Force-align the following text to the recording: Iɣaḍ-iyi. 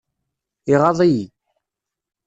Iɣaḍ-iyi. 0.73 1.25